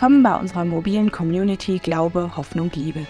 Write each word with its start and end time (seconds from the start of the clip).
Willkommen 0.00 0.22
bei 0.22 0.34
unserer 0.34 0.64
mobilen 0.64 1.12
Community 1.12 1.78
Glaube, 1.78 2.34
Hoffnung, 2.34 2.70
Liebe. 2.74 3.06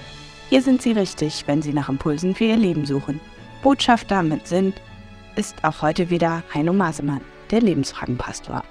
Hier 0.48 0.60
sind 0.60 0.82
Sie 0.82 0.90
richtig, 0.90 1.44
wenn 1.46 1.62
Sie 1.62 1.72
nach 1.72 1.88
Impulsen 1.88 2.34
für 2.34 2.46
Ihr 2.46 2.56
Leben 2.56 2.84
suchen. 2.84 3.20
Botschafter 3.62 4.24
mit 4.24 4.48
Sinn 4.48 4.72
ist 5.36 5.62
auch 5.62 5.82
heute 5.82 6.10
wieder 6.10 6.42
Heino 6.52 6.72
Masemann, 6.72 7.20
der 7.52 7.60
Lebensfragenpastor. 7.60 8.64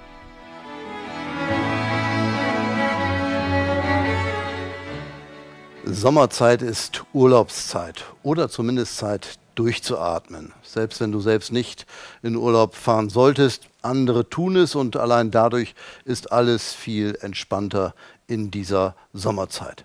Sommerzeit 5.86 6.60
ist 6.60 7.02
Urlaubszeit 7.14 8.04
oder 8.22 8.50
zumindest 8.50 8.98
Zeit 8.98 9.38
durchzuatmen. 9.54 10.52
Selbst 10.62 11.00
wenn 11.00 11.12
du 11.12 11.20
selbst 11.20 11.52
nicht 11.52 11.86
in 12.22 12.36
Urlaub 12.36 12.74
fahren 12.74 13.10
solltest, 13.10 13.68
andere 13.82 14.28
tun 14.28 14.56
es 14.56 14.74
und 14.74 14.96
allein 14.96 15.30
dadurch 15.30 15.74
ist 16.04 16.32
alles 16.32 16.72
viel 16.72 17.18
entspannter 17.20 17.94
in 18.30 18.50
dieser 18.50 18.94
Sommerzeit. 19.12 19.84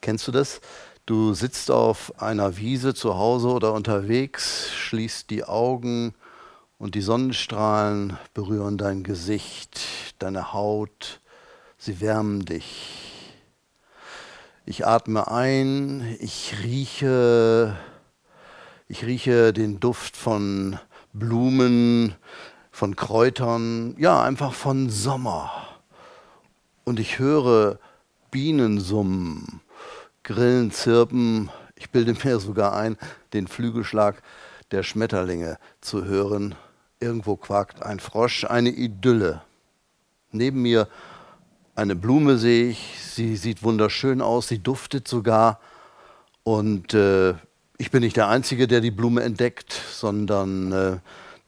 Kennst 0.00 0.26
du 0.26 0.32
das? 0.32 0.60
Du 1.04 1.34
sitzt 1.34 1.70
auf 1.70 2.20
einer 2.20 2.56
Wiese 2.56 2.94
zu 2.94 3.16
Hause 3.16 3.48
oder 3.48 3.72
unterwegs, 3.72 4.72
schließt 4.74 5.30
die 5.30 5.44
Augen 5.44 6.14
und 6.78 6.94
die 6.94 7.02
Sonnenstrahlen 7.02 8.18
berühren 8.34 8.78
dein 8.78 9.04
Gesicht, 9.04 9.80
deine 10.18 10.52
Haut, 10.52 11.20
sie 11.78 12.00
wärmen 12.00 12.44
dich. 12.44 13.12
Ich 14.64 14.84
atme 14.84 15.30
ein, 15.30 16.16
ich 16.18 16.56
rieche 16.64 17.76
ich 18.88 19.04
rieche 19.04 19.52
den 19.52 19.80
Duft 19.80 20.16
von 20.16 20.78
Blumen, 21.12 22.14
von 22.70 22.94
Kräutern, 22.94 23.96
ja, 23.98 24.22
einfach 24.22 24.54
von 24.54 24.90
Sommer. 24.90 25.75
Und 26.88 27.00
ich 27.00 27.18
höre 27.18 27.80
Bienen 28.30 28.78
summen, 28.78 29.60
Grillen 30.22 30.70
zirpen. 30.70 31.50
Ich 31.74 31.90
bilde 31.90 32.14
mir 32.22 32.38
sogar 32.38 32.76
ein, 32.76 32.96
den 33.32 33.48
Flügelschlag 33.48 34.22
der 34.70 34.84
Schmetterlinge 34.84 35.58
zu 35.80 36.04
hören. 36.04 36.54
Irgendwo 37.00 37.34
quakt 37.34 37.82
ein 37.82 37.98
Frosch, 37.98 38.44
eine 38.44 38.70
Idylle. 38.70 39.42
Neben 40.30 40.62
mir 40.62 40.86
eine 41.74 41.96
Blume 41.96 42.38
sehe 42.38 42.68
ich, 42.68 43.00
sie 43.00 43.34
sieht 43.34 43.64
wunderschön 43.64 44.22
aus, 44.22 44.46
sie 44.46 44.60
duftet 44.60 45.08
sogar. 45.08 45.58
Und 46.44 46.94
äh, 46.94 47.34
ich 47.78 47.90
bin 47.90 48.04
nicht 48.04 48.16
der 48.16 48.28
Einzige, 48.28 48.68
der 48.68 48.80
die 48.80 48.92
Blume 48.92 49.24
entdeckt, 49.24 49.72
sondern 49.72 50.70
äh, 50.70 50.98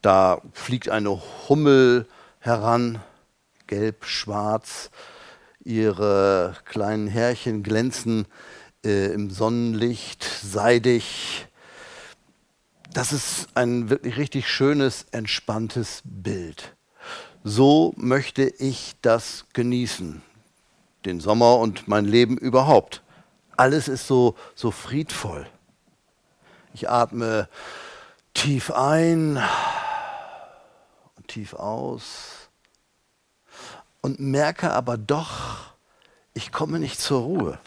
da 0.01 0.41
fliegt 0.51 0.89
eine 0.89 1.17
Hummel 1.47 2.07
heran, 2.39 2.99
gelb, 3.67 4.03
schwarz. 4.03 4.91
Ihre 5.69 6.55
kleinen 6.65 7.05
Härchen 7.07 7.61
glänzen 7.61 8.25
äh, 8.83 9.13
im 9.13 9.29
Sonnenlicht, 9.29 10.23
seidig. 10.23 11.47
Das 12.91 13.13
ist 13.13 13.49
ein 13.53 13.91
wirklich 13.91 14.17
richtig 14.17 14.49
schönes, 14.49 15.05
entspanntes 15.11 16.01
Bild. 16.05 16.75
So 17.43 17.93
möchte 17.97 18.47
ich 18.47 18.95
das 19.03 19.45
genießen, 19.53 20.23
den 21.05 21.19
Sommer 21.19 21.59
und 21.59 21.87
mein 21.87 22.05
Leben 22.05 22.39
überhaupt. 22.39 23.03
Alles 23.55 23.87
ist 23.87 24.07
so, 24.07 24.33
so 24.55 24.71
friedvoll. 24.71 25.45
Ich 26.73 26.89
atme 26.89 27.47
tief 28.33 28.71
ein 28.71 29.39
und 31.15 31.27
tief 31.27 31.53
aus 31.53 32.38
und 34.01 34.19
merke 34.19 34.71
aber 34.71 34.97
doch, 34.97 35.73
ich 36.33 36.51
komme 36.51 36.79
nicht 36.79 36.99
zur 36.99 37.21
Ruhe. 37.21 37.59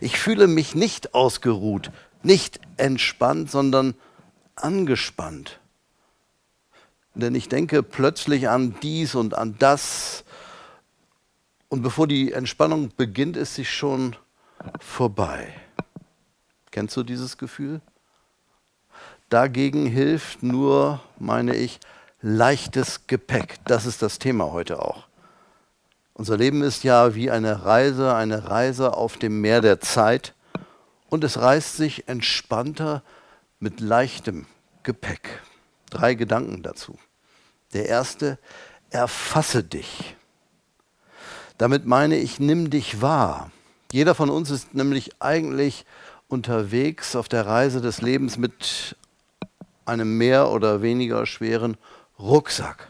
Ich 0.00 0.18
fühle 0.18 0.46
mich 0.46 0.74
nicht 0.74 1.14
ausgeruht, 1.14 1.90
nicht 2.22 2.60
entspannt, 2.76 3.50
sondern 3.50 3.94
angespannt. 4.56 5.58
Denn 7.14 7.34
ich 7.34 7.48
denke 7.48 7.82
plötzlich 7.82 8.48
an 8.48 8.76
dies 8.82 9.14
und 9.14 9.34
an 9.34 9.56
das. 9.58 10.24
Und 11.68 11.82
bevor 11.82 12.06
die 12.06 12.32
Entspannung 12.32 12.92
beginnt, 12.96 13.36
ist 13.36 13.54
sie 13.54 13.64
schon 13.64 14.16
vorbei. 14.78 15.52
Kennst 16.70 16.96
du 16.96 17.02
dieses 17.02 17.36
Gefühl? 17.36 17.80
Dagegen 19.28 19.86
hilft 19.86 20.42
nur, 20.42 21.00
meine 21.18 21.56
ich, 21.56 21.80
leichtes 22.22 23.06
Gepäck. 23.06 23.56
Das 23.64 23.86
ist 23.86 24.02
das 24.02 24.18
Thema 24.18 24.52
heute 24.52 24.82
auch. 24.82 25.06
Unser 26.14 26.36
Leben 26.36 26.62
ist 26.62 26.84
ja 26.84 27.14
wie 27.14 27.30
eine 27.30 27.64
Reise, 27.64 28.14
eine 28.14 28.48
Reise 28.48 28.94
auf 28.94 29.16
dem 29.16 29.40
Meer 29.40 29.60
der 29.60 29.80
Zeit 29.80 30.34
und 31.08 31.24
es 31.24 31.40
reißt 31.40 31.76
sich 31.76 32.08
entspannter 32.08 33.02
mit 33.58 33.80
leichtem 33.80 34.46
Gepäck. 34.82 35.40
Drei 35.88 36.14
Gedanken 36.14 36.62
dazu. 36.62 36.98
Der 37.72 37.88
erste, 37.88 38.38
erfasse 38.90 39.64
dich. 39.64 40.16
Damit 41.58 41.86
meine 41.86 42.16
ich, 42.16 42.40
nimm 42.40 42.70
dich 42.70 43.00
wahr. 43.00 43.50
Jeder 43.92 44.14
von 44.14 44.30
uns 44.30 44.50
ist 44.50 44.74
nämlich 44.74 45.20
eigentlich 45.20 45.84
unterwegs 46.28 47.16
auf 47.16 47.28
der 47.28 47.46
Reise 47.46 47.80
des 47.80 48.02
Lebens 48.02 48.38
mit 48.38 48.96
einem 49.84 50.16
mehr 50.16 50.50
oder 50.50 50.82
weniger 50.82 51.26
schweren 51.26 51.76
Rucksack. 52.20 52.88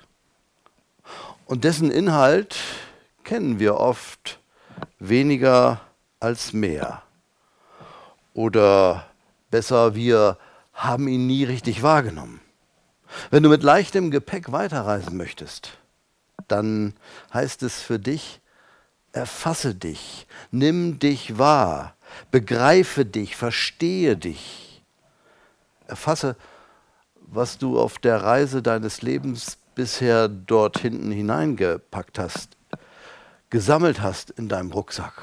Und 1.46 1.64
dessen 1.64 1.90
Inhalt 1.90 2.56
kennen 3.24 3.58
wir 3.58 3.76
oft 3.76 4.40
weniger 4.98 5.80
als 6.18 6.52
mehr. 6.52 7.02
Oder 8.34 9.06
besser, 9.50 9.94
wir 9.94 10.36
haben 10.74 11.08
ihn 11.08 11.26
nie 11.26 11.44
richtig 11.44 11.82
wahrgenommen. 11.82 12.40
Wenn 13.30 13.42
du 13.42 13.48
mit 13.48 13.62
leichtem 13.62 14.10
Gepäck 14.10 14.52
weiterreisen 14.52 15.16
möchtest, 15.16 15.78
dann 16.48 16.94
heißt 17.32 17.62
es 17.62 17.82
für 17.82 17.98
dich, 17.98 18.40
erfasse 19.12 19.74
dich, 19.74 20.26
nimm 20.50 20.98
dich 20.98 21.38
wahr, 21.38 21.94
begreife 22.30 23.04
dich, 23.04 23.36
verstehe 23.36 24.16
dich, 24.16 24.82
erfasse, 25.86 26.36
was 27.32 27.58
du 27.58 27.78
auf 27.78 27.98
der 27.98 28.22
Reise 28.22 28.60
deines 28.60 29.02
Lebens 29.02 29.56
bisher 29.74 30.28
dort 30.28 30.78
hinten 30.78 31.12
hineingepackt 31.12 32.18
hast, 32.18 32.56
gesammelt 33.50 34.02
hast 34.02 34.30
in 34.30 34.48
deinem 34.48 34.72
Rucksack, 34.72 35.14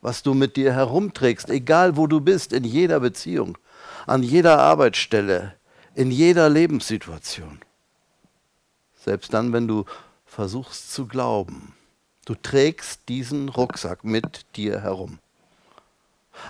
was 0.00 0.22
du 0.22 0.34
mit 0.34 0.56
dir 0.56 0.72
herumträgst, 0.72 1.50
egal 1.50 1.96
wo 1.96 2.06
du 2.06 2.20
bist, 2.20 2.52
in 2.52 2.64
jeder 2.64 3.00
Beziehung, 3.00 3.58
an 4.06 4.22
jeder 4.22 4.58
Arbeitsstelle, 4.58 5.54
in 5.94 6.10
jeder 6.10 6.48
Lebenssituation. 6.48 7.60
Selbst 9.04 9.32
dann, 9.32 9.52
wenn 9.52 9.68
du 9.68 9.84
versuchst 10.24 10.92
zu 10.92 11.06
glauben, 11.06 11.74
du 12.24 12.34
trägst 12.34 13.08
diesen 13.08 13.50
Rucksack 13.50 14.04
mit 14.04 14.46
dir 14.56 14.80
herum. 14.80 15.18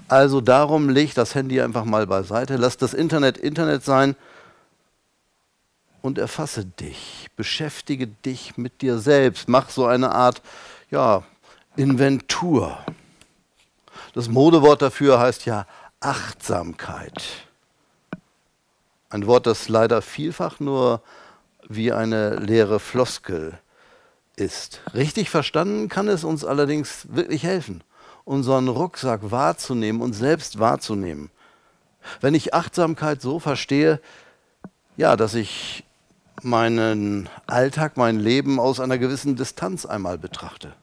Also 0.08 0.40
darum 0.40 0.88
leg 0.88 1.14
das 1.14 1.34
Handy 1.34 1.60
einfach 1.60 1.84
mal 1.84 2.06
beiseite, 2.06 2.56
lass 2.56 2.76
das 2.76 2.94
Internet 2.94 3.36
Internet 3.36 3.84
sein 3.84 4.16
und 6.06 6.18
erfasse 6.18 6.64
dich, 6.64 7.26
beschäftige 7.36 8.06
dich 8.06 8.56
mit 8.56 8.80
dir 8.80 8.98
selbst, 8.98 9.48
mach 9.48 9.70
so 9.70 9.86
eine 9.86 10.12
Art 10.12 10.40
ja, 10.90 11.24
Inventur. 11.76 12.78
Das 14.14 14.28
Modewort 14.28 14.82
dafür 14.82 15.18
heißt 15.18 15.46
ja 15.46 15.66
Achtsamkeit. 16.00 17.24
Ein 19.10 19.26
Wort, 19.26 19.46
das 19.46 19.68
leider 19.68 20.00
vielfach 20.00 20.60
nur 20.60 21.02
wie 21.68 21.92
eine 21.92 22.36
leere 22.36 22.78
Floskel 22.78 23.58
ist. 24.36 24.80
Richtig 24.94 25.28
verstanden 25.28 25.88
kann 25.88 26.08
es 26.08 26.22
uns 26.22 26.44
allerdings 26.44 27.08
wirklich 27.10 27.42
helfen 27.42 27.82
unseren 28.24 28.66
Rucksack 28.66 29.30
wahrzunehmen, 29.30 30.02
uns 30.02 30.18
selbst 30.18 30.58
wahrzunehmen. 30.58 31.30
Wenn 32.20 32.34
ich 32.34 32.54
Achtsamkeit 32.54 33.22
so 33.22 33.38
verstehe, 33.38 34.00
ja, 34.96 35.16
dass 35.16 35.34
ich 35.34 35.85
meinen 36.42 37.28
Alltag, 37.46 37.96
mein 37.96 38.18
Leben 38.18 38.60
aus 38.60 38.80
einer 38.80 38.98
gewissen 38.98 39.36
Distanz 39.36 39.86
einmal 39.86 40.18
betrachte. 40.18 40.74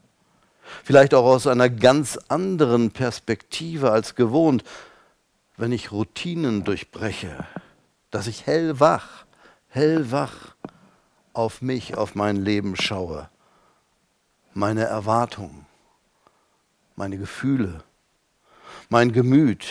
Vielleicht 0.84 1.14
auch 1.14 1.26
aus 1.26 1.48
einer 1.48 1.70
ganz 1.70 2.18
anderen 2.28 2.92
Perspektive 2.92 3.92
als 3.92 4.16
gewohnt, 4.16 4.64
wenn 5.58 5.72
ich 5.72 5.92
Routinen 5.92 6.64
durchbreche, 6.64 7.46
dass 8.12 8.28
ich 8.28 8.48
hellwach, 8.48 9.26
hellwach 9.68 10.56
auf 11.34 11.62
mich, 11.62 11.96
auf 11.96 12.16
mein 12.16 12.38
Leben 12.38 12.76
schaue, 12.76 13.30
meine 14.54 14.84
Erwartungen 14.84 15.66
meine 16.96 17.18
Gefühle, 17.18 17.84
mein 18.90 19.12
Gemüt. 19.12 19.66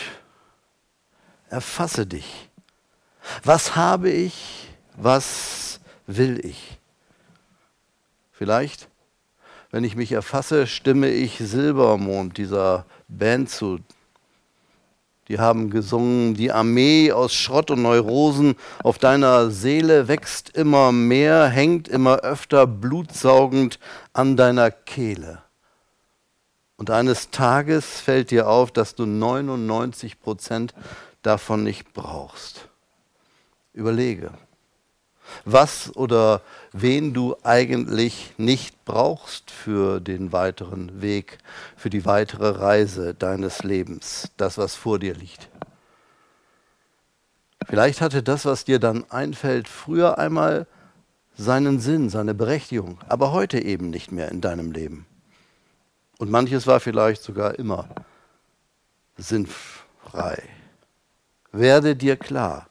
Erfasse 1.49 2.05
dich. 2.05 2.49
Was 3.43 3.75
habe 3.75 4.09
ich? 4.09 4.69
Was 4.97 5.72
will 6.07 6.43
ich? 6.45 6.79
Vielleicht, 8.31 8.89
Wenn 9.71 9.83
ich 9.83 9.95
mich 9.95 10.11
erfasse, 10.11 10.67
stimme 10.67 11.09
ich 11.09 11.39
Silbermond 11.39 12.37
dieser 12.37 12.85
Band 13.07 13.49
zu. 13.49 13.79
Die 15.29 15.39
haben 15.39 15.71
gesungen, 15.71 16.35
die 16.35 16.51
Armee 16.51 17.11
aus 17.11 17.33
Schrott 17.33 17.71
und 17.71 17.81
Neurosen 17.81 18.55
auf 18.83 18.99
deiner 18.99 19.49
Seele 19.49 20.07
wächst 20.07 20.49
immer 20.55 20.91
mehr, 20.91 21.47
hängt 21.47 21.87
immer 21.87 22.17
öfter 22.17 22.67
blutsaugend 22.67 23.79
an 24.11 24.37
deiner 24.37 24.69
Kehle. 24.69 25.41
Und 26.75 26.89
eines 26.89 27.31
Tages 27.31 28.01
fällt 28.01 28.29
dir 28.29 28.47
auf, 28.49 28.71
dass 28.71 28.93
du 28.93 29.05
99 29.05 30.19
Prozent 30.19 30.75
davon 31.21 31.63
nicht 31.63 31.93
brauchst. 31.93 32.67
Überlege, 33.73 34.31
was 35.45 35.95
oder 35.95 36.41
wen 36.71 37.13
du 37.13 37.35
eigentlich 37.43 38.33
nicht 38.37 38.85
brauchst 38.85 39.51
für 39.51 39.99
den 39.99 40.31
weiteren 40.31 41.01
Weg, 41.01 41.37
für 41.75 41.89
die 41.89 42.05
weitere 42.05 42.49
Reise 42.49 43.13
deines 43.13 43.63
Lebens, 43.63 44.29
das, 44.37 44.57
was 44.57 44.75
vor 44.75 44.99
dir 44.99 45.15
liegt. 45.15 45.49
Vielleicht 47.67 48.01
hatte 48.01 48.23
das, 48.23 48.45
was 48.45 48.65
dir 48.65 48.79
dann 48.79 49.09
einfällt, 49.09 49.67
früher 49.67 50.17
einmal 50.17 50.67
seinen 51.35 51.79
Sinn, 51.79 52.09
seine 52.09 52.33
Berechtigung, 52.33 52.99
aber 53.07 53.31
heute 53.31 53.63
eben 53.63 53.89
nicht 53.89 54.11
mehr 54.11 54.29
in 54.29 54.41
deinem 54.41 54.71
Leben. 54.71 55.05
Und 56.19 56.29
manches 56.29 56.67
war 56.67 56.79
vielleicht 56.79 57.23
sogar 57.23 57.57
immer 57.57 57.87
sinnfrei. 59.17 60.43
Werde 61.51 61.95
dir 61.95 62.17
klar 62.17 62.67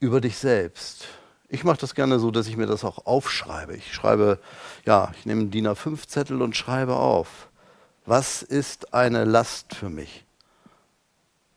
über 0.00 0.20
dich 0.20 0.38
selbst. 0.38 1.06
Ich 1.48 1.64
mache 1.64 1.78
das 1.78 1.94
gerne 1.94 2.18
so, 2.18 2.30
dass 2.30 2.46
ich 2.46 2.56
mir 2.56 2.66
das 2.66 2.84
auch 2.84 3.06
aufschreibe. 3.06 3.74
Ich 3.74 3.94
schreibe, 3.94 4.38
ja, 4.84 5.12
ich 5.18 5.24
nehme 5.24 5.46
DIN 5.46 5.66
A5-Zettel 5.66 6.42
und 6.42 6.56
schreibe 6.56 6.96
auf. 6.96 7.48
Was 8.04 8.42
ist 8.42 8.94
eine 8.94 9.24
Last 9.24 9.74
für 9.74 9.88
mich? 9.88 10.24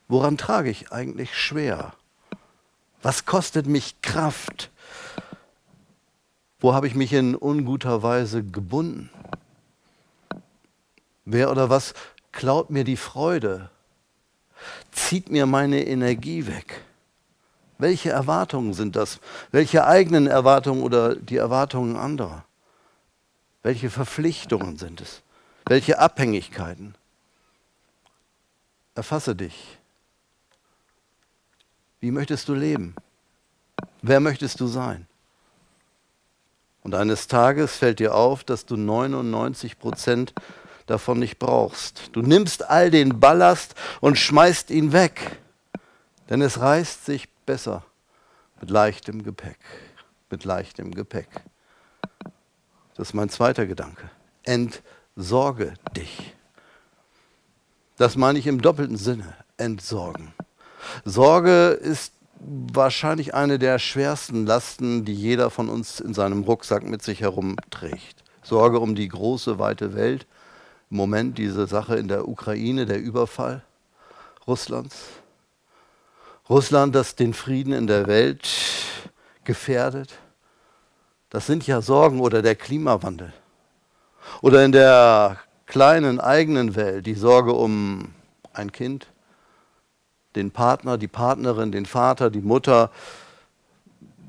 Woran 0.07 0.37
trage 0.37 0.69
ich 0.69 0.91
eigentlich 0.91 1.37
schwer? 1.37 1.93
Was 3.01 3.25
kostet 3.25 3.67
mich 3.67 4.01
Kraft? 4.01 4.69
Wo 6.59 6.73
habe 6.73 6.87
ich 6.87 6.95
mich 6.95 7.11
in 7.13 7.35
unguter 7.35 8.03
Weise 8.03 8.43
gebunden? 8.43 9.09
Wer 11.25 11.51
oder 11.51 11.69
was 11.69 11.93
klaut 12.31 12.69
mir 12.69 12.83
die 12.83 12.97
Freude? 12.97 13.69
Zieht 14.91 15.29
mir 15.29 15.45
meine 15.45 15.85
Energie 15.85 16.47
weg? 16.47 16.83
Welche 17.81 18.11
Erwartungen 18.11 18.75
sind 18.75 18.95
das? 18.95 19.19
Welche 19.49 19.87
eigenen 19.87 20.27
Erwartungen 20.27 20.83
oder 20.83 21.15
die 21.15 21.37
Erwartungen 21.37 21.95
anderer? 21.95 22.45
Welche 23.63 23.89
Verpflichtungen 23.89 24.77
sind 24.77 25.01
es? 25.01 25.23
Welche 25.65 25.97
Abhängigkeiten? 25.97 26.93
Erfasse 28.93 29.35
dich. 29.35 29.79
Wie 32.01 32.11
möchtest 32.11 32.47
du 32.49 32.53
leben? 32.53 32.93
Wer 34.03 34.19
möchtest 34.19 34.59
du 34.59 34.67
sein? 34.67 35.07
Und 36.83 36.93
eines 36.93 37.27
Tages 37.27 37.77
fällt 37.77 37.97
dir 37.97 38.13
auf, 38.13 38.43
dass 38.43 38.67
du 38.67 38.77
99 38.77 39.79
Prozent 39.79 40.35
davon 40.85 41.17
nicht 41.17 41.39
brauchst. 41.39 42.11
Du 42.11 42.21
nimmst 42.21 42.69
all 42.69 42.91
den 42.91 43.19
Ballast 43.19 43.73
und 44.01 44.19
schmeißt 44.19 44.69
ihn 44.69 44.93
weg, 44.93 45.39
denn 46.29 46.43
es 46.43 46.59
reißt 46.59 47.07
sich 47.07 47.27
besser 47.51 47.83
mit 48.61 48.69
leichtem 48.69 49.23
Gepäck, 49.23 49.59
mit 50.29 50.45
leichtem 50.45 50.93
Gepäck. 50.93 51.27
Das 52.95 53.09
ist 53.09 53.13
mein 53.13 53.27
zweiter 53.27 53.65
Gedanke. 53.65 54.09
Entsorge 54.43 55.73
dich. 55.93 56.33
Das 57.97 58.15
meine 58.15 58.39
ich 58.39 58.47
im 58.47 58.61
doppelten 58.61 58.95
Sinne. 58.95 59.35
Entsorgen. 59.57 60.33
Sorge 61.03 61.71
ist 61.71 62.13
wahrscheinlich 62.39 63.33
eine 63.33 63.59
der 63.59 63.79
schwersten 63.79 64.45
Lasten, 64.45 65.03
die 65.03 65.13
jeder 65.13 65.49
von 65.49 65.67
uns 65.67 65.99
in 65.99 66.13
seinem 66.13 66.43
Rucksack 66.43 66.83
mit 66.83 67.01
sich 67.01 67.19
herumträgt. 67.19 68.23
Sorge 68.43 68.79
um 68.79 68.95
die 68.95 69.09
große, 69.09 69.59
weite 69.59 69.93
Welt. 69.93 70.25
Im 70.89 70.95
Moment 70.95 71.37
diese 71.37 71.67
Sache 71.67 71.97
in 71.97 72.07
der 72.07 72.29
Ukraine, 72.29 72.85
der 72.85 73.01
Überfall 73.01 73.61
Russlands. 74.47 75.20
Russland, 76.49 76.95
das 76.95 77.15
den 77.15 77.33
Frieden 77.33 77.73
in 77.73 77.87
der 77.87 78.07
Welt 78.07 78.47
gefährdet. 79.43 80.13
Das 81.29 81.45
sind 81.45 81.65
ja 81.65 81.81
Sorgen 81.81 82.19
oder 82.19 82.41
der 82.41 82.55
Klimawandel. 82.55 83.31
Oder 84.41 84.65
in 84.65 84.71
der 84.71 85.37
kleinen 85.65 86.19
eigenen 86.19 86.75
Welt 86.75 87.05
die 87.05 87.13
Sorge 87.13 87.53
um 87.53 88.13
ein 88.53 88.71
Kind, 88.71 89.07
den 90.35 90.51
Partner, 90.51 90.97
die 90.97 91.07
Partnerin, 91.07 91.71
den 91.71 91.85
Vater, 91.85 92.29
die 92.29 92.41
Mutter, 92.41 92.91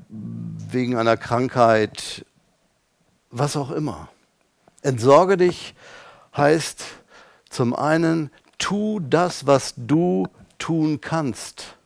wegen 0.09 0.95
einer 0.95 1.17
Krankheit, 1.17 2.25
was 3.31 3.57
auch 3.57 3.71
immer. 3.71 4.09
Entsorge 4.81 5.37
dich 5.37 5.75
heißt 6.35 6.85
zum 7.49 7.75
einen, 7.75 8.31
tu 8.57 8.99
das, 8.99 9.47
was 9.47 9.73
du 9.75 10.27
tun 10.57 11.01
kannst 11.01 11.77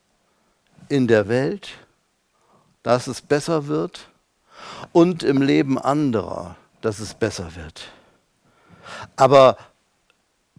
in 0.90 1.08
der 1.08 1.28
Welt, 1.28 1.70
dass 2.84 3.08
es 3.08 3.22
besser 3.22 3.68
wird 3.68 4.10
und 4.92 5.24
im 5.24 5.42
Leben 5.42 5.78
anderer, 5.78 6.56
dass 6.82 7.00
es 7.00 7.14
besser 7.14 7.56
wird. 7.56 7.90
Aber 9.16 9.58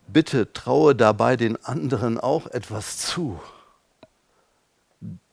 bitte 0.06 0.52
traue 0.52 0.94
dabei 0.94 1.36
den 1.36 1.62
anderen 1.64 2.18
auch 2.18 2.46
etwas 2.48 2.98
zu, 2.98 3.40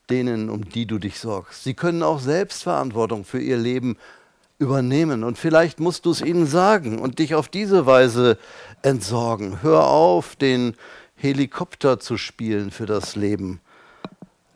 denen, 0.09 0.49
um 0.49 0.69
die 0.69 0.85
du 0.85 0.99
dich 0.99 1.19
sorgst. 1.19 1.63
Sie 1.63 1.73
können 1.73 2.03
auch 2.03 2.19
Selbstverantwortung 2.19 3.25
für 3.25 3.39
ihr 3.39 3.57
Leben 3.57 3.97
übernehmen 4.57 5.23
und 5.23 5.37
vielleicht 5.37 5.79
musst 5.79 6.05
du 6.05 6.11
es 6.11 6.21
ihnen 6.21 6.45
sagen 6.45 6.99
und 6.99 7.19
dich 7.19 7.35
auf 7.35 7.49
diese 7.49 7.85
Weise 7.85 8.37
entsorgen. 8.83 9.61
Hör 9.61 9.87
auf, 9.87 10.35
den 10.35 10.75
Helikopter 11.15 11.99
zu 11.99 12.17
spielen 12.17 12.71
für 12.71 12.85
das 12.85 13.15
Leben 13.15 13.59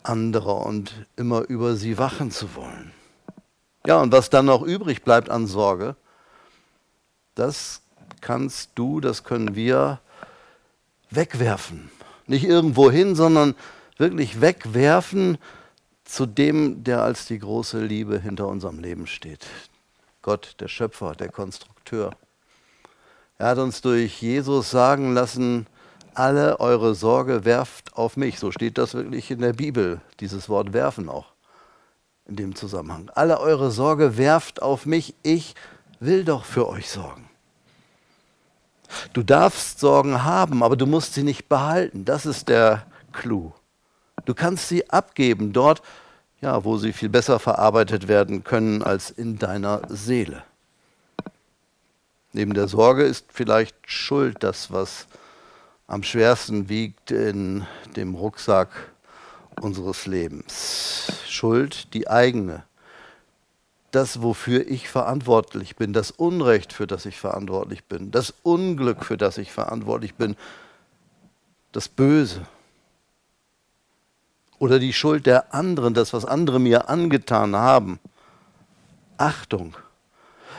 anderer 0.03 0.65
und 0.65 1.07
immer 1.15 1.41
über 1.41 1.75
sie 1.75 1.97
wachen 1.97 2.31
zu 2.31 2.55
wollen. 2.55 2.91
Ja, 3.85 4.01
und 4.01 4.11
was 4.11 4.29
dann 4.29 4.45
noch 4.45 4.61
übrig 4.61 5.03
bleibt 5.03 5.29
an 5.29 5.47
Sorge, 5.47 5.95
das 7.35 7.81
kannst 8.21 8.71
du, 8.75 8.99
das 8.99 9.23
können 9.23 9.55
wir 9.55 9.99
wegwerfen. 11.09 11.89
Nicht 12.27 12.43
irgendwo 12.43 12.91
hin, 12.91 13.15
sondern 13.15 13.55
wirklich 13.97 14.41
wegwerfen 14.41 15.37
zu 16.03 16.25
dem, 16.25 16.83
der 16.83 17.03
als 17.03 17.27
die 17.27 17.39
große 17.39 17.83
Liebe 17.83 18.19
hinter 18.19 18.47
unserem 18.47 18.79
Leben 18.79 19.07
steht. 19.07 19.45
Gott, 20.21 20.55
der 20.59 20.67
Schöpfer, 20.67 21.13
der 21.13 21.29
Konstrukteur. 21.29 22.11
Er 23.37 23.47
hat 23.47 23.57
uns 23.57 23.81
durch 23.81 24.21
Jesus 24.21 24.69
sagen 24.69 25.13
lassen, 25.13 25.67
alle 26.15 26.59
eure 26.59 26.95
Sorge 26.95 27.45
werft 27.45 27.95
auf 27.95 28.17
mich. 28.17 28.39
So 28.39 28.51
steht 28.51 28.77
das 28.77 28.93
wirklich 28.93 29.31
in 29.31 29.39
der 29.39 29.53
Bibel, 29.53 30.01
dieses 30.19 30.49
Wort 30.49 30.73
werfen 30.73 31.09
auch 31.09 31.33
in 32.29 32.35
dem 32.35 32.55
Zusammenhang. 32.55 33.09
Alle 33.15 33.39
eure 33.39 33.71
Sorge 33.71 34.17
werft 34.17 34.61
auf 34.61 34.85
mich, 34.85 35.15
ich 35.23 35.55
will 35.99 36.23
doch 36.23 36.45
für 36.45 36.67
euch 36.69 36.89
sorgen. 36.89 37.29
Du 39.13 39.23
darfst 39.23 39.79
Sorgen 39.79 40.23
haben, 40.23 40.63
aber 40.63 40.75
du 40.75 40.85
musst 40.85 41.13
sie 41.13 41.23
nicht 41.23 41.49
behalten. 41.49 42.05
Das 42.05 42.25
ist 42.25 42.49
der 42.49 42.85
Clou. 43.11 43.53
Du 44.25 44.33
kannst 44.33 44.67
sie 44.67 44.89
abgeben 44.89 45.53
dort, 45.53 45.81
ja, 46.41 46.63
wo 46.63 46.77
sie 46.77 46.93
viel 46.93 47.09
besser 47.09 47.39
verarbeitet 47.39 48.07
werden 48.07 48.43
können 48.43 48.81
als 48.81 49.11
in 49.11 49.37
deiner 49.37 49.81
Seele. 49.89 50.43
Neben 52.31 52.53
der 52.53 52.67
Sorge 52.67 53.03
ist 53.03 53.25
vielleicht 53.29 53.75
Schuld 53.85 54.37
das, 54.43 54.71
was 54.71 55.07
am 55.89 56.03
schwersten 56.03 56.69
wiegt 56.69 57.09
in 57.09 57.65
dem 57.95 58.13
Rucksack 58.13 58.69
unseres 59.59 60.05
Lebens. 60.05 61.11
Schuld, 61.27 61.95
die 61.95 62.07
eigene. 62.07 62.63
Das, 63.89 64.21
wofür 64.21 64.67
ich 64.67 64.87
verantwortlich 64.87 65.77
bin, 65.77 65.91
das 65.91 66.11
Unrecht, 66.11 66.73
für 66.73 66.85
das 66.85 67.07
ich 67.07 67.17
verantwortlich 67.17 67.85
bin, 67.85 68.11
das 68.11 68.35
Unglück, 68.43 69.03
für 69.03 69.17
das 69.17 69.39
ich 69.39 69.51
verantwortlich 69.51 70.13
bin, 70.13 70.35
das 71.71 71.89
Böse. 71.89 72.45
Oder 74.59 74.77
die 74.77 74.93
Schuld 74.93 75.25
der 75.25 75.55
anderen, 75.55 75.95
das, 75.95 76.13
was 76.13 76.23
andere 76.23 76.59
mir 76.59 76.87
angetan 76.87 77.55
haben. 77.55 77.99
Achtung, 79.17 79.75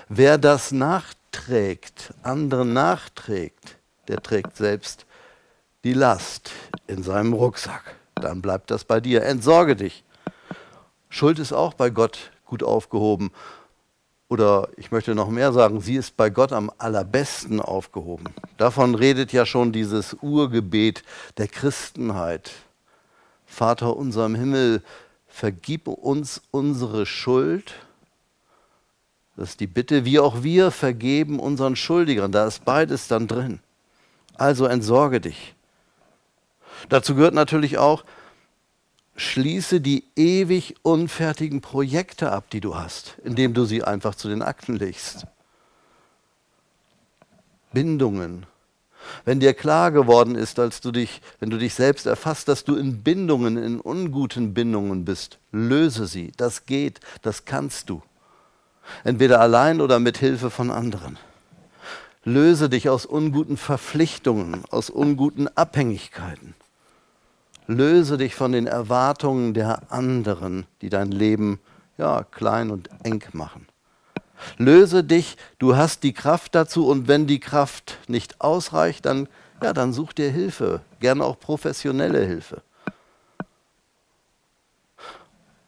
wer 0.08 0.38
das 0.38 0.72
nachträgt, 0.72 2.14
anderen 2.25 2.72
nachträgt, 2.72 3.76
der 4.08 4.20
trägt 4.20 4.56
selbst 4.56 5.06
die 5.84 5.94
Last 5.94 6.50
in 6.87 7.02
seinem 7.02 7.32
Rucksack. 7.32 7.96
Dann 8.14 8.42
bleibt 8.42 8.70
das 8.70 8.84
bei 8.84 9.00
dir. 9.00 9.22
Entsorge 9.22 9.76
dich. 9.76 10.04
Schuld 11.08 11.38
ist 11.38 11.52
auch 11.52 11.75
bei 11.75 11.90
Gott 11.90 12.30
gut 12.44 12.62
aufgehoben. 12.62 13.30
oder 14.28 14.68
ich 14.76 14.92
möchte 14.92 15.14
noch 15.16 15.28
mehr 15.28 15.52
sagen, 15.52 15.80
sie 15.80 15.96
ist 15.96 16.16
bei 16.16 16.30
Gott 16.30 16.52
am 16.52 16.70
allerbesten 16.78 17.60
aufgehoben. 17.60 18.26
Davon 18.58 18.94
redet 18.94 19.32
ja 19.32 19.44
schon 19.44 19.72
dieses 19.72 20.14
Urgebet 20.20 21.02
der 21.37 21.49
Christenheit. 21.49 22.52
Vater 23.44 23.96
unser 23.96 24.26
im 24.26 24.37
Himmel, 24.37 24.82
vergib 25.26 25.88
uns 25.88 26.42
unsere 26.52 27.06
Schuld. 27.06 27.75
Das 29.37 29.50
ist 29.50 29.60
die 29.60 29.66
Bitte, 29.66 30.04
wie 30.04 30.20
auch 30.20 30.44
wir 30.44 30.70
vergeben 30.70 31.40
unseren 31.40 31.75
Schuldigern. 31.75 32.30
Da 32.30 32.46
ist 32.46 32.64
beides 32.64 33.08
dann 33.08 33.26
drin. 33.26 33.58
Also 34.34 34.66
entsorge 34.66 35.20
dich. 35.20 35.56
Dazu 36.88 37.14
gehört 37.14 37.34
natürlich 37.34 37.78
auch, 37.78 38.04
schließe 39.16 39.80
die 39.80 40.04
ewig 40.16 40.76
unfertigen 40.82 41.60
Projekte 41.60 42.32
ab, 42.32 42.50
die 42.50 42.60
du 42.60 42.75
hast, 42.75 43.16
indem 43.22 43.54
du 43.54 43.64
sie 43.64 43.84
einfach 43.84 44.14
zu 44.14 44.28
den 44.28 44.42
Akten 44.42 44.76
legst. 44.76 45.26
Bindungen. 47.72 48.46
Wenn 49.25 49.40
dir 49.40 49.54
klar 49.54 49.90
geworden 49.92 50.34
ist, 50.34 50.58
als 50.58 50.80
du 50.80 50.90
dich, 50.92 51.20
wenn 51.38 51.50
du 51.50 51.58
dich 51.58 51.75
selbst 51.75 52.06
erfasst, 52.06 52.49
dass 52.49 52.64
du 52.64 52.76
in 52.76 53.02
Bindungen, 53.02 53.56
in 53.56 53.80
unguten 53.80 54.54
Bindungen 54.54 55.04
bist, 55.04 55.38
löse 55.52 56.06
sie. 56.06 56.32
Das 56.37 56.66
geht, 56.66 57.00
das 57.22 57.44
kannst 57.44 57.88
du. 57.90 58.02
Entweder 59.04 59.40
allein 59.40 59.80
oder 59.80 59.99
mit 59.99 60.18
Hilfe 60.18 60.50
von 60.50 60.70
anderen. 60.70 61.18
Löse 62.25 62.68
dich 62.68 62.88
aus 62.88 63.06
unguten 63.06 63.56
Verpflichtungen, 63.56 64.64
aus 64.70 64.90
unguten 64.90 65.49
Abhängigkeiten. 65.56 66.54
Löse 67.70 68.18
dich 68.18 68.34
von 68.34 68.50
den 68.50 68.66
Erwartungen 68.66 69.54
der 69.54 69.92
anderen, 69.92 70.66
die 70.82 70.88
dein 70.88 71.12
Leben 71.12 71.60
ja, 71.98 72.24
klein 72.24 72.72
und 72.72 72.90
eng 73.04 73.22
machen. 73.32 73.68
Löse 74.58 75.04
dich, 75.04 75.36
du 75.60 75.76
hast 75.76 76.02
die 76.02 76.12
Kraft 76.12 76.56
dazu 76.56 76.88
und 76.88 77.06
wenn 77.06 77.28
die 77.28 77.38
Kraft 77.38 77.98
nicht 78.08 78.40
ausreicht, 78.40 79.06
dann, 79.06 79.28
ja, 79.62 79.72
dann 79.72 79.92
such 79.92 80.14
dir 80.14 80.30
Hilfe, 80.30 80.80
gerne 80.98 81.24
auch 81.24 81.38
professionelle 81.38 82.26
Hilfe. 82.26 82.62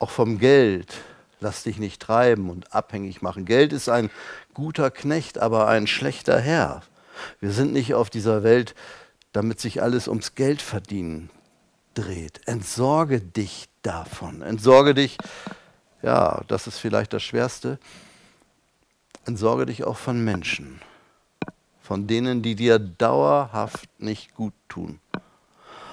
Auch 0.01 0.11
vom 0.11 0.39
Geld, 0.41 0.93
lass 1.39 1.63
dich 1.63 1.79
nicht 1.79 2.03
treiben 2.03 2.51
und 2.51 2.75
abhängig 2.75 3.23
machen. 3.23 3.45
Geld 3.45 3.73
ist 3.73 3.89
ein 3.89 4.11
guter 4.55 4.91
Knecht, 4.91 5.39
aber 5.39 5.69
ein 5.69 5.87
schlechter 5.87 6.41
Herr. 6.41 6.83
Wir 7.39 7.53
sind 7.53 7.73
nicht 7.73 7.95
auf 7.95 8.11
dieser 8.11 8.43
Welt, 8.43 8.75
damit 9.31 9.61
sich 9.61 9.81
alles 9.81 10.09
ums 10.09 10.35
Geld 10.35 10.61
verdienen 10.61 11.31
dreht. 11.95 12.41
Entsorge 12.47 13.21
dich 13.21 13.69
davon. 13.83 14.43
Entsorge 14.43 14.95
dich, 14.95 15.19
ja, 16.03 16.43
das 16.49 16.67
ist 16.67 16.79
vielleicht 16.79 17.13
das 17.13 17.23
Schwerste. 17.23 17.79
Entsorge 19.25 19.67
dich 19.67 19.85
auch 19.85 19.97
von 19.97 20.25
Menschen, 20.25 20.81
von 21.81 22.07
denen, 22.07 22.43
die 22.43 22.57
dir 22.57 22.79
dauerhaft 22.79 23.89
nicht 23.99 24.35
gut 24.35 24.55
tun. 24.69 24.99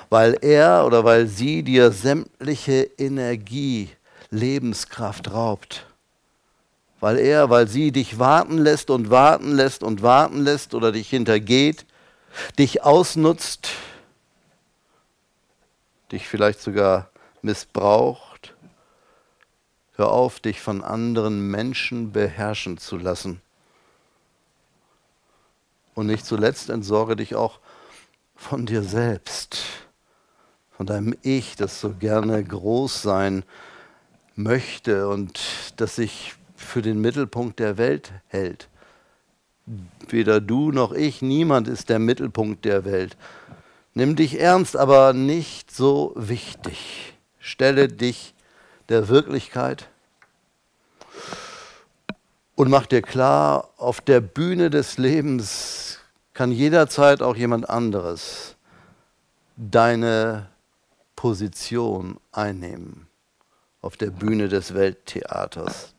Weil 0.09 0.37
er 0.41 0.85
oder 0.87 1.03
weil 1.03 1.27
sie 1.27 1.61
dir 1.61 1.91
sämtliche 1.91 2.89
Energie, 2.97 3.89
Lebenskraft 4.31 5.31
raubt. 5.31 5.85
Weil 6.99 7.19
er, 7.19 7.49
weil 7.49 7.67
sie 7.67 7.91
dich 7.91 8.17
warten 8.17 8.57
lässt 8.57 8.89
und 8.89 9.09
warten 9.09 9.55
lässt 9.55 9.83
und 9.83 10.01
warten 10.01 10.41
lässt 10.41 10.73
oder 10.73 10.91
dich 10.91 11.09
hintergeht, 11.09 11.85
dich 12.57 12.83
ausnutzt, 12.83 13.69
dich 16.11 16.27
vielleicht 16.27 16.59
sogar 16.61 17.09
missbraucht. 17.41 18.55
Hör 19.95 20.11
auf, 20.11 20.39
dich 20.39 20.61
von 20.61 20.83
anderen 20.83 21.49
Menschen 21.51 22.11
beherrschen 22.11 22.77
zu 22.77 22.97
lassen. 22.97 23.41
Und 25.93 26.07
nicht 26.07 26.25
zuletzt 26.25 26.69
entsorge 26.69 27.15
dich 27.15 27.35
auch 27.35 27.59
von 28.35 28.65
dir 28.65 28.83
selbst, 28.83 29.57
von 30.71 30.85
deinem 30.85 31.13
Ich, 31.21 31.57
das 31.57 31.81
so 31.81 31.93
gerne 31.93 32.41
groß 32.41 33.01
sein 33.01 33.43
möchte 34.35 35.09
und 35.09 35.39
das 35.75 35.97
sich 35.97 36.35
für 36.55 36.81
den 36.81 37.01
Mittelpunkt 37.01 37.59
der 37.59 37.77
Welt 37.77 38.13
hält. 38.27 38.69
Weder 40.07 40.39
du 40.39 40.71
noch 40.71 40.93
ich, 40.93 41.21
niemand 41.21 41.67
ist 41.67 41.89
der 41.89 41.99
Mittelpunkt 41.99 42.65
der 42.65 42.85
Welt. 42.85 43.17
Nimm 43.99 44.15
dich 44.15 44.39
ernst, 44.39 44.77
aber 44.77 45.11
nicht 45.11 45.75
so 45.75 46.13
wichtig. 46.15 47.15
Stelle 47.37 47.89
dich 47.89 48.33
der 48.87 49.09
Wirklichkeit 49.09 49.89
und 52.55 52.69
mach 52.69 52.85
dir 52.85 53.01
klar, 53.01 53.71
auf 53.75 53.99
der 53.99 54.21
Bühne 54.21 54.69
des 54.69 54.97
Lebens 54.97 55.99
kann 56.33 56.53
jederzeit 56.53 57.21
auch 57.21 57.35
jemand 57.35 57.69
anderes 57.69 58.55
deine 59.57 60.47
Position 61.17 62.21
einnehmen 62.31 63.09
auf 63.81 63.97
der 63.97 64.11
Bühne 64.11 64.47
des 64.47 64.73
Welttheaters. 64.73 65.93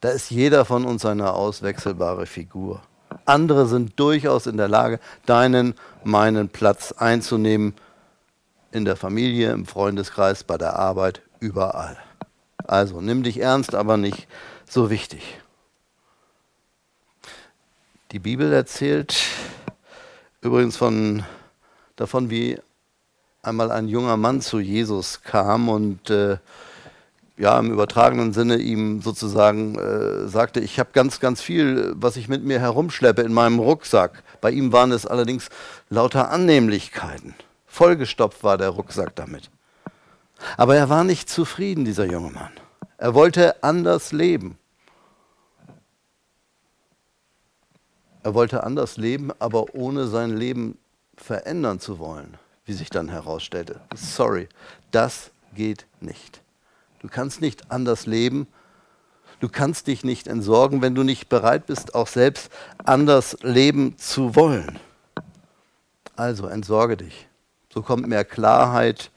Da 0.00 0.10
ist 0.10 0.30
jeder 0.30 0.66
von 0.66 0.84
uns 0.84 1.06
eine 1.06 1.32
auswechselbare 1.32 2.26
Figur. 2.26 2.82
Andere 3.30 3.66
sind 3.66 3.98
durchaus 3.98 4.46
in 4.46 4.56
der 4.56 4.68
Lage, 4.68 5.00
deinen, 5.24 5.74
meinen 6.04 6.48
Platz 6.48 6.92
einzunehmen. 6.92 7.74
In 8.72 8.84
der 8.84 8.96
Familie, 8.96 9.52
im 9.52 9.66
Freundeskreis, 9.66 10.44
bei 10.44 10.58
der 10.58 10.76
Arbeit, 10.76 11.22
überall. 11.40 11.96
Also 12.66 13.00
nimm 13.00 13.22
dich 13.22 13.40
ernst, 13.40 13.74
aber 13.74 13.96
nicht 13.96 14.28
so 14.68 14.90
wichtig. 14.90 15.40
Die 18.12 18.18
Bibel 18.18 18.52
erzählt 18.52 19.16
übrigens 20.40 20.76
von, 20.76 21.24
davon, 21.96 22.30
wie 22.30 22.58
einmal 23.42 23.70
ein 23.70 23.88
junger 23.88 24.16
Mann 24.16 24.40
zu 24.40 24.58
Jesus 24.58 25.22
kam 25.22 25.68
und 25.68 26.10
äh, 26.10 26.38
ja, 27.40 27.58
im 27.58 27.72
übertragenen 27.72 28.34
Sinne 28.34 28.56
ihm 28.58 29.00
sozusagen 29.00 29.78
äh, 29.78 30.28
sagte, 30.28 30.60
ich 30.60 30.78
habe 30.78 30.90
ganz, 30.92 31.20
ganz 31.20 31.40
viel, 31.40 31.94
was 31.96 32.16
ich 32.16 32.28
mit 32.28 32.44
mir 32.44 32.60
herumschleppe 32.60 33.22
in 33.22 33.32
meinem 33.32 33.58
Rucksack. 33.58 34.22
Bei 34.42 34.50
ihm 34.50 34.72
waren 34.72 34.92
es 34.92 35.06
allerdings 35.06 35.48
lauter 35.88 36.30
Annehmlichkeiten. 36.30 37.34
Vollgestopft 37.66 38.44
war 38.44 38.58
der 38.58 38.68
Rucksack 38.68 39.16
damit. 39.16 39.50
Aber 40.58 40.76
er 40.76 40.90
war 40.90 41.02
nicht 41.02 41.30
zufrieden, 41.30 41.86
dieser 41.86 42.04
junge 42.04 42.30
Mann. 42.30 42.52
Er 42.98 43.14
wollte 43.14 43.62
anders 43.62 44.12
leben. 44.12 44.58
Er 48.22 48.34
wollte 48.34 48.64
anders 48.64 48.98
leben, 48.98 49.30
aber 49.38 49.74
ohne 49.74 50.08
sein 50.08 50.36
Leben 50.36 50.76
verändern 51.16 51.80
zu 51.80 51.98
wollen, 51.98 52.36
wie 52.66 52.74
sich 52.74 52.90
dann 52.90 53.08
herausstellte. 53.08 53.80
Sorry, 53.94 54.46
das 54.90 55.30
geht 55.54 55.86
nicht. 56.00 56.39
Du 57.00 57.08
kannst 57.08 57.40
nicht 57.40 57.70
anders 57.70 58.06
leben. 58.06 58.46
Du 59.40 59.48
kannst 59.48 59.86
dich 59.86 60.04
nicht 60.04 60.28
entsorgen, 60.28 60.82
wenn 60.82 60.94
du 60.94 61.02
nicht 61.02 61.30
bereit 61.30 61.66
bist, 61.66 61.94
auch 61.94 62.06
selbst 62.06 62.52
anders 62.84 63.38
leben 63.40 63.96
zu 63.96 64.36
wollen. 64.36 64.78
Also 66.14 66.46
entsorge 66.46 66.98
dich. 66.98 67.26
So 67.72 67.80
kommt 67.80 68.06
mehr 68.06 68.26
Klarheit 68.26 69.10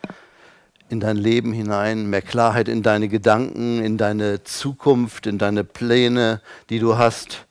in 0.88 1.02
dein 1.02 1.18
Leben 1.18 1.52
hinein, 1.52 2.10
mehr 2.10 2.22
Klarheit 2.22 2.70
in 2.70 2.84
deine 2.84 3.10
Gedanken, 3.10 3.84
in 3.84 3.98
deine 3.98 4.44
Zukunft, 4.44 5.28
in 5.28 5.38
deine 5.38 5.66
Pläne, 5.66 6.42
die 6.70 6.80
du 6.80 6.98
hast. 6.98 7.46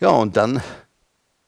Ja, 0.00 0.08
und 0.08 0.38
dann 0.38 0.62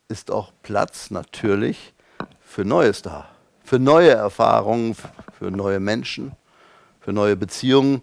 ist 0.08 0.30
auch 0.30 0.52
Platz 0.62 1.10
natürlich 1.10 1.94
für 2.40 2.66
Neues 2.66 3.00
da, 3.00 3.28
für 3.64 3.78
neue 3.78 4.10
Erfahrungen, 4.10 4.94
für 5.38 5.50
neue 5.50 5.80
Menschen 5.80 6.32
für 7.06 7.12
neue 7.12 7.36
Beziehungen. 7.36 8.02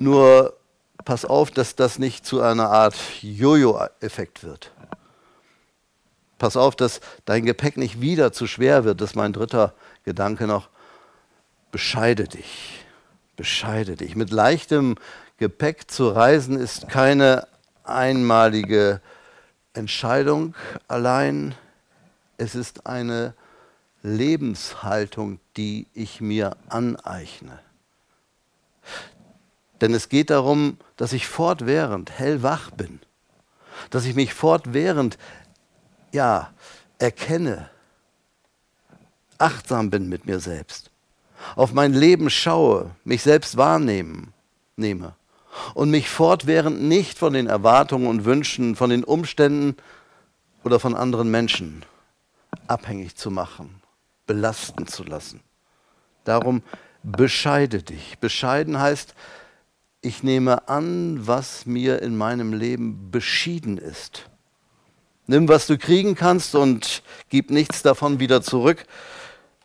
Nur 0.00 0.56
pass 1.04 1.24
auf, 1.24 1.52
dass 1.52 1.76
das 1.76 2.00
nicht 2.00 2.26
zu 2.26 2.42
einer 2.42 2.68
Art 2.68 2.96
Jojo-Effekt 3.22 4.42
wird. 4.42 4.72
Pass 6.36 6.56
auf, 6.56 6.74
dass 6.74 7.00
dein 7.24 7.46
Gepäck 7.46 7.76
nicht 7.76 8.00
wieder 8.00 8.32
zu 8.32 8.48
schwer 8.48 8.82
wird. 8.84 9.00
Das 9.00 9.10
ist 9.10 9.16
mein 9.16 9.32
dritter 9.32 9.74
Gedanke 10.04 10.48
noch. 10.48 10.70
Bescheide 11.70 12.24
dich. 12.24 12.84
Bescheide 13.36 13.94
dich. 13.94 14.16
Mit 14.16 14.32
leichtem 14.32 14.96
Gepäck 15.36 15.88
zu 15.88 16.08
reisen 16.08 16.58
ist 16.58 16.88
keine 16.88 17.46
einmalige 17.84 19.00
Entscheidung 19.72 20.56
allein. 20.88 21.54
Es 22.38 22.56
ist 22.56 22.88
eine 22.88 23.34
Lebenshaltung, 24.02 25.38
die 25.56 25.86
ich 25.94 26.20
mir 26.20 26.56
aneigne. 26.68 27.60
Denn 29.80 29.94
es 29.94 30.08
geht 30.08 30.30
darum, 30.30 30.78
dass 30.96 31.12
ich 31.12 31.26
fortwährend 31.26 32.10
hellwach 32.10 32.70
bin, 32.70 33.00
dass 33.90 34.04
ich 34.04 34.14
mich 34.14 34.34
fortwährend 34.34 35.18
ja, 36.12 36.52
erkenne, 36.98 37.70
achtsam 39.38 39.90
bin 39.90 40.08
mit 40.08 40.26
mir 40.26 40.40
selbst, 40.40 40.90
auf 41.56 41.72
mein 41.72 41.94
Leben 41.94 42.28
schaue, 42.28 42.90
mich 43.04 43.22
selbst 43.22 43.56
wahrnehmen, 43.56 44.34
nehme. 44.76 45.14
Und 45.74 45.90
mich 45.90 46.08
fortwährend 46.08 46.80
nicht 46.82 47.18
von 47.18 47.32
den 47.32 47.48
Erwartungen 47.48 48.06
und 48.06 48.24
Wünschen, 48.24 48.76
von 48.76 48.90
den 48.90 49.02
Umständen 49.02 49.76
oder 50.62 50.78
von 50.78 50.94
anderen 50.94 51.30
Menschen 51.30 51.84
abhängig 52.68 53.16
zu 53.16 53.30
machen, 53.30 53.82
belasten 54.26 54.86
zu 54.86 55.02
lassen. 55.02 55.40
Darum 56.24 56.62
bescheide 57.02 57.82
dich. 57.82 58.18
Bescheiden 58.18 58.78
heißt, 58.78 59.14
ich 60.02 60.22
nehme 60.22 60.68
an, 60.68 61.26
was 61.26 61.66
mir 61.66 62.00
in 62.02 62.16
meinem 62.16 62.52
Leben 62.52 63.10
beschieden 63.10 63.76
ist. 63.78 64.26
Nimm, 65.26 65.48
was 65.48 65.66
du 65.66 65.78
kriegen 65.78 66.14
kannst 66.14 66.54
und 66.54 67.02
gib 67.28 67.50
nichts 67.50 67.82
davon 67.82 68.18
wieder 68.18 68.42
zurück. 68.42 68.84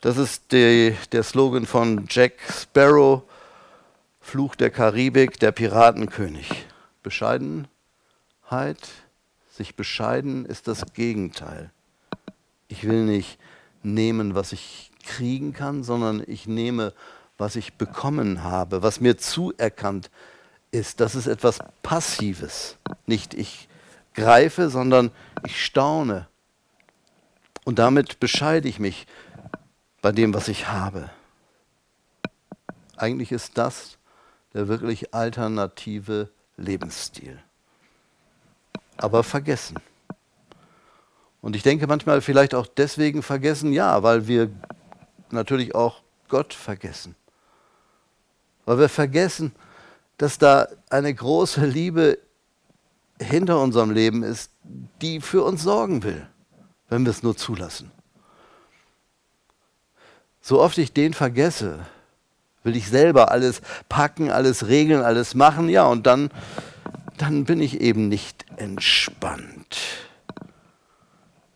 Das 0.02 0.18
ist 0.18 0.52
die, 0.52 0.96
der 1.12 1.24
Slogan 1.24 1.66
von 1.66 2.06
Jack 2.10 2.34
Sparrow, 2.52 3.24
Fluch 4.22 4.56
der 4.56 4.70
Karibik, 4.70 5.40
der 5.40 5.52
Piratenkönig. 5.52 6.48
Bescheidenheit, 7.02 7.68
sich 9.52 9.76
bescheiden 9.76 10.46
ist 10.46 10.68
das 10.68 10.84
Gegenteil. 10.94 11.72
Ich 12.68 12.84
will 12.88 13.06
nicht 13.06 13.40
nehmen, 13.84 14.36
was 14.36 14.52
ich 14.52 14.92
kriegen 15.06 15.54
kann, 15.54 15.84
sondern 15.84 16.24
ich 16.28 16.46
nehme, 16.48 16.94
was 17.38 17.56
ich 17.56 17.74
bekommen 17.74 18.44
habe, 18.44 18.84
was 18.84 19.02
mir 19.02 19.18
zuerkannt 19.18 20.10
ist. 20.72 21.00
Das 21.00 21.16
ist 21.16 21.28
etwas 21.28 21.60
Passives. 21.84 22.78
Nicht 23.06 23.34
ich 23.34 23.68
greife, 24.14 24.70
sondern 24.70 25.12
ich 25.46 25.64
staune. 25.64 26.28
Und 27.66 27.80
damit 27.80 28.20
bescheide 28.20 28.68
ich 28.68 28.80
mich 28.80 29.08
bei 30.02 30.12
dem, 30.12 30.34
was 30.34 30.48
ich 30.48 30.68
habe. 30.68 31.10
Eigentlich 32.98 33.32
ist 33.32 33.58
das 33.58 33.98
der 34.56 34.70
wirklich 34.70 35.14
alternative 35.14 36.30
Lebensstil. 36.56 37.38
Aber 38.96 39.22
vergessen. 39.24 39.78
Und 41.42 41.58
ich 41.58 41.64
denke 41.64 41.88
manchmal 41.88 42.22
vielleicht 42.22 42.56
auch 42.56 42.66
deswegen 42.66 43.22
vergessen, 43.22 43.74
ja, 43.74 44.02
weil 44.02 44.28
wir 44.28 44.50
natürlich 45.30 45.76
auch 45.76 46.02
Gott 46.30 46.54
vergessen. 46.54 47.16
Weil 48.66 48.80
wir 48.80 48.90
vergessen, 48.90 49.54
dass 50.18 50.38
da 50.38 50.68
eine 50.90 51.14
große 51.14 51.66
Liebe 51.66 52.18
hinter 53.20 53.60
unserem 53.60 53.92
Leben 53.92 54.24
ist, 54.24 54.52
die 55.02 55.22
für 55.22 55.44
uns 55.44 55.64
sorgen 55.64 56.04
will, 56.04 56.28
wenn 56.90 57.06
wir 57.06 57.12
es 57.12 57.24
nur 57.24 57.38
zulassen. 57.38 57.92
So 60.42 60.62
oft 60.62 60.78
ich 60.78 60.94
den 60.94 61.14
vergesse, 61.14 61.80
will 62.64 62.76
ich 62.76 62.88
selber 62.88 63.32
alles 63.32 63.62
packen, 63.90 64.30
alles 64.30 64.68
regeln, 64.68 65.04
alles 65.04 65.36
machen, 65.36 65.70
ja, 65.70 65.86
und 65.86 66.06
dann, 66.08 66.30
dann 67.18 67.46
bin 67.46 67.62
ich 67.62 67.82
eben 67.82 68.10
nicht 68.10 68.46
entspannt. 68.58 69.78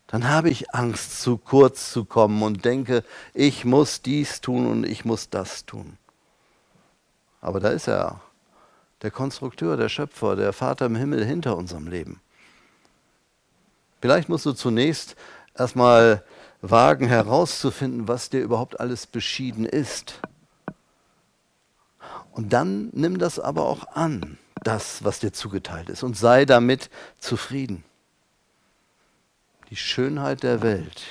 Dann 0.08 0.28
habe 0.28 0.50
ich 0.50 0.74
Angst, 0.74 1.22
zu 1.22 1.38
kurz 1.38 1.92
zu 1.92 2.04
kommen 2.04 2.42
und 2.42 2.66
denke, 2.66 3.04
ich 3.36 3.64
muss 3.64 4.02
dies 4.02 4.42
tun 4.42 4.66
und 4.66 4.84
ich 4.84 5.06
muss 5.06 5.30
das 5.30 5.66
tun. 5.66 5.98
Aber 7.42 7.60
da 7.60 7.70
ist 7.70 7.88
er, 7.88 8.22
der 9.02 9.12
Konstrukteur, 9.12 9.78
der 9.78 9.90
Schöpfer, 9.90 10.36
der 10.36 10.54
Vater 10.54 10.86
im 10.86 10.96
Himmel 10.96 11.26
hinter 11.26 11.56
unserem 11.56 11.88
Leben. 11.88 12.22
Vielleicht 14.02 14.30
musst 14.30 14.46
du 14.46 14.54
zunächst 14.54 15.16
erstmal 15.58 16.24
wagen 16.62 17.08
herauszufinden, 17.08 18.08
was 18.08 18.30
dir 18.30 18.42
überhaupt 18.42 18.80
alles 18.80 19.08
beschieden 19.08 19.66
ist. 19.66 20.20
Und 22.32 22.54
dann 22.54 22.90
nimm 22.94 23.18
das 23.18 23.40
aber 23.40 23.66
auch 23.66 23.88
an, 23.96 24.38
das, 24.64 25.04
was 25.04 25.20
dir 25.20 25.32
zugeteilt 25.32 25.90
ist, 25.90 26.04
und 26.04 26.18
sei 26.18 26.46
damit 26.46 26.90
zufrieden. 27.18 27.84
Die 29.70 29.76
Schönheit 29.76 30.44
der 30.44 30.62
Welt, 30.62 31.04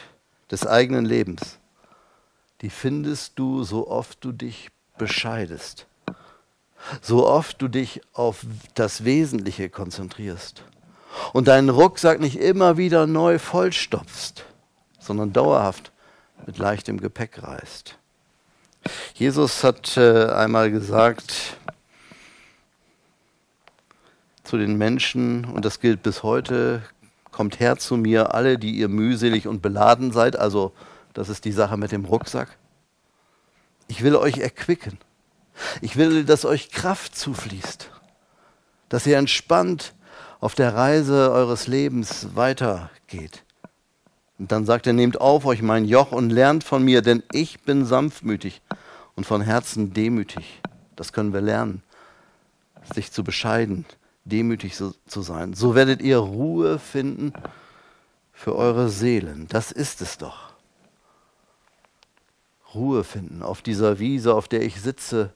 des 0.51 0.67
eigenen 0.67 1.05
Lebens, 1.05 1.59
die 2.61 2.71
findest 2.71 3.39
du 3.39 3.63
so 3.65 3.89
oft 3.89 4.23
du 4.25 4.33
dich 4.33 4.71
bescheidest 4.99 5.88
so 7.03 7.27
oft 7.27 7.61
du 7.61 7.69
dich 7.69 8.01
auf 8.13 8.45
das 8.75 9.05
Wesentliche 9.05 9.69
konzentrierst 9.69 10.63
und 11.33 11.49
deinen 11.49 11.69
Rucksack 11.69 12.21
nicht 12.21 12.39
immer 12.39 12.77
wieder 12.77 13.07
neu 13.07 13.39
vollstopfst, 13.39 14.45
sondern 14.99 15.33
dauerhaft 15.33 15.93
mit 16.47 16.59
leichtem 16.59 17.01
Gepäck 17.01 17.43
reist. 17.43 17.99
Jesus 19.15 19.65
hat 19.65 19.97
äh, 19.97 20.27
einmal 20.27 20.71
gesagt 20.71 21.57
zu 24.45 24.57
den 24.57 24.79
Menschen, 24.79 25.45
und 25.45 25.65
das 25.65 25.81
gilt 25.81 26.03
bis 26.03 26.23
heute, 26.23 26.83
kommt 27.31 27.61
her 27.61 27.77
zu 27.77 27.97
mir, 27.97 28.35
alle, 28.35 28.59
die 28.59 28.73
ihr 28.73 28.89
mühselig 28.89 29.47
und 29.47 29.61
beladen 29.61 30.11
seid, 30.11 30.37
also 30.37 30.73
das 31.13 31.29
ist 31.29 31.45
die 31.45 31.53
Sache 31.53 31.77
mit 31.77 31.93
dem 31.93 32.05
Rucksack. 32.05 32.57
Ich 33.89 34.03
will 34.03 34.17
euch 34.17 34.39
erquicken. 34.39 34.99
Ich 35.81 35.97
will, 35.97 36.25
dass 36.25 36.45
euch 36.45 36.71
Kraft 36.71 37.17
zufließt, 37.17 37.91
dass 38.89 39.07
ihr 39.07 39.19
entspannt 39.19 39.95
auf 40.41 40.55
der 40.55 40.75
Reise 40.75 41.33
eures 41.33 41.67
Lebens 41.67 42.29
weitergeht. 42.35 43.45
Und 44.39 44.53
dann 44.53 44.67
sagt 44.67 44.87
er, 44.87 44.93
nehmt 44.93 45.21
auf 45.21 45.47
euch 45.47 45.63
mein 45.63 45.85
Joch 45.85 46.13
und 46.13 46.31
lernt 46.31 46.63
von 46.63 46.85
mir, 46.85 47.03
denn 47.03 47.23
ich 47.33 47.61
bin 47.63 47.85
sanftmütig 47.85 48.63
und 49.17 49.25
von 49.25 49.41
Herzen 49.41 49.93
demütig. 49.93 50.61
Das 50.95 51.13
können 51.13 51.33
wir 51.33 51.41
lernen, 51.41 51.83
sich 52.95 53.11
zu 53.11 53.25
bescheiden, 53.25 53.85
demütig 54.25 54.77
zu 54.77 55.23
sein. 55.23 55.55
So 55.55 55.75
werdet 55.75 56.01
ihr 56.03 56.19
Ruhe 56.19 56.79
finden 56.79 57.33
für 58.33 58.55
eure 58.55 58.89
Seelen. 58.89 59.49
Das 59.49 59.73
ist 59.73 60.01
es 60.01 60.19
doch. 60.19 60.53
Ruhe 62.75 63.03
finden 63.03 63.43
auf 63.43 63.63
dieser 63.63 63.99
Wiese, 63.99 64.35
auf 64.35 64.47
der 64.47 64.63
ich 64.63 64.81
sitze 64.81 65.33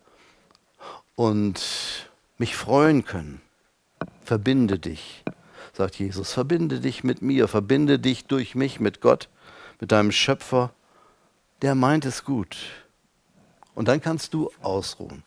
und 1.23 2.11
mich 2.37 2.57
freuen 2.57 3.05
können. 3.05 3.41
Verbinde 4.25 4.81
dich, 4.81 5.23
sagt 5.73 5.95
Jesus, 5.95 6.33
verbinde 6.33 6.81
dich 6.81 7.05
mit 7.05 7.23
mir, 7.23 7.47
verbinde 7.47 8.01
dich 8.01 8.25
durch 8.25 8.57
mich 8.57 8.81
mit 8.81 9.01
Gott, 9.01 9.29
mit 9.79 9.93
deinem 9.93 10.11
Schöpfer, 10.11 10.73
der 11.63 11.77
meint 11.77 12.07
es 12.07 12.25
gut. 12.25 12.57
Und 13.77 13.87
dann 13.87 14.01
kannst 14.01 14.35
du 14.35 14.51
ausruhen 14.63 15.23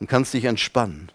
und 0.00 0.06
kannst 0.06 0.34
dich 0.34 0.44
entspannen 0.44 1.10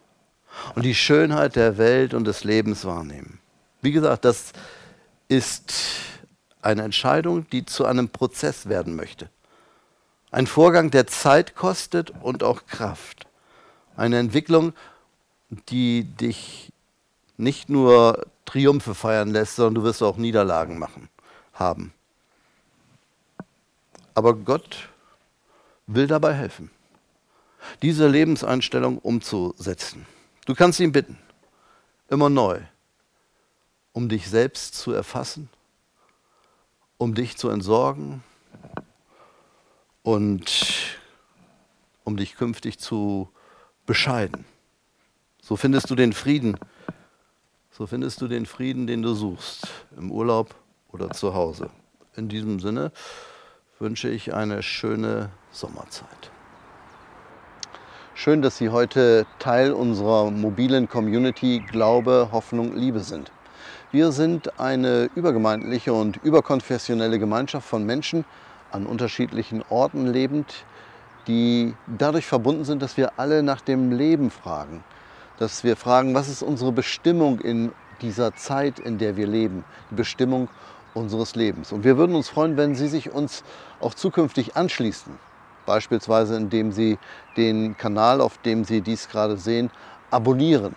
und 0.73 0.83
die 0.83 0.95
Schönheit 0.95 1.55
der 1.55 1.77
Welt 1.77 2.15
und 2.15 2.23
des 2.25 2.43
Lebens 2.43 2.85
wahrnehmen. 2.85 3.37
Wie 3.83 3.91
gesagt, 3.91 4.25
das 4.25 4.51
ist 5.27 5.75
eine 6.59 6.81
Entscheidung, 6.81 7.47
die 7.51 7.67
zu 7.67 7.85
einem 7.85 8.09
Prozess 8.09 8.67
werden 8.67 8.95
möchte. 8.95 9.29
Ein 10.31 10.47
Vorgang, 10.47 10.89
der 10.89 11.05
Zeit 11.05 11.53
kostet 11.53 12.09
und 12.23 12.41
auch 12.41 12.65
Kraft. 12.65 13.27
Eine 13.95 14.19
Entwicklung, 14.19 14.73
die 15.69 16.03
dich 16.03 16.71
nicht 17.37 17.69
nur 17.69 18.25
Triumphe 18.45 18.95
feiern 18.95 19.29
lässt, 19.29 19.55
sondern 19.55 19.75
du 19.75 19.83
wirst 19.83 20.03
auch 20.03 20.17
Niederlagen 20.17 20.77
machen, 20.79 21.09
haben. 21.53 21.93
Aber 24.13 24.33
Gott 24.33 24.89
will 25.87 26.07
dabei 26.07 26.33
helfen, 26.33 26.71
diese 27.81 28.07
Lebenseinstellung 28.07 28.97
umzusetzen. 28.99 30.05
Du 30.45 30.55
kannst 30.55 30.79
ihn 30.79 30.91
bitten, 30.91 31.17
immer 32.09 32.29
neu, 32.29 32.61
um 33.93 34.09
dich 34.09 34.29
selbst 34.29 34.75
zu 34.75 34.91
erfassen, 34.91 35.49
um 36.97 37.13
dich 37.13 37.37
zu 37.37 37.49
entsorgen 37.49 38.23
und 40.03 40.99
um 42.03 42.15
dich 42.15 42.35
künftig 42.35 42.79
zu 42.79 43.29
bescheiden. 43.85 44.45
So 45.41 45.55
findest 45.55 45.89
du 45.89 45.95
den 45.95 46.13
Frieden. 46.13 46.57
So 47.71 47.87
findest 47.87 48.21
du 48.21 48.27
den 48.27 48.45
Frieden, 48.45 48.87
den 48.87 49.01
du 49.01 49.13
suchst, 49.13 49.67
im 49.97 50.11
Urlaub 50.11 50.55
oder 50.91 51.11
zu 51.11 51.33
Hause. 51.33 51.69
In 52.15 52.29
diesem 52.29 52.59
Sinne 52.59 52.91
wünsche 53.79 54.09
ich 54.09 54.33
eine 54.33 54.63
schöne 54.63 55.29
Sommerzeit. 55.51 56.31
Schön, 58.13 58.41
dass 58.41 58.57
Sie 58.57 58.69
heute 58.69 59.25
Teil 59.39 59.73
unserer 59.73 60.31
mobilen 60.31 60.87
Community 60.87 61.61
Glaube, 61.69 62.29
Hoffnung, 62.31 62.73
Liebe 62.73 63.01
sind. 63.01 63.29
Wir 63.91 64.13
sind 64.13 64.57
eine 64.57 65.09
übergemeindliche 65.15 65.91
und 65.91 66.17
überkonfessionelle 66.23 67.19
Gemeinschaft 67.19 67.67
von 67.67 67.85
Menschen 67.85 68.23
an 68.71 68.85
unterschiedlichen 68.85 69.63
Orten 69.69 70.07
lebend, 70.07 70.65
die 71.27 71.75
dadurch 71.87 72.25
verbunden 72.25 72.65
sind, 72.65 72.81
dass 72.81 72.97
wir 72.97 73.13
alle 73.17 73.43
nach 73.43 73.61
dem 73.61 73.91
Leben 73.91 74.31
fragen. 74.31 74.83
Dass 75.37 75.63
wir 75.63 75.75
fragen, 75.75 76.13
was 76.13 76.29
ist 76.29 76.43
unsere 76.43 76.71
Bestimmung 76.71 77.39
in 77.39 77.71
dieser 78.01 78.35
Zeit, 78.35 78.79
in 78.79 78.97
der 78.97 79.17
wir 79.17 79.27
leben, 79.27 79.63
die 79.91 79.95
Bestimmung 79.95 80.49
unseres 80.93 81.35
Lebens. 81.35 81.71
Und 81.71 81.83
wir 81.83 81.97
würden 81.97 82.15
uns 82.15 82.29
freuen, 82.29 82.57
wenn 82.57 82.75
Sie 82.75 82.87
sich 82.87 83.11
uns 83.11 83.43
auch 83.79 83.93
zukünftig 83.93 84.55
anschließen. 84.55 85.13
Beispielsweise 85.65 86.35
indem 86.37 86.71
Sie 86.71 86.97
den 87.37 87.75
Kanal, 87.77 88.21
auf 88.21 88.37
dem 88.39 88.63
Sie 88.63 88.81
dies 88.81 89.09
gerade 89.09 89.37
sehen, 89.37 89.71
abonnieren. 90.11 90.75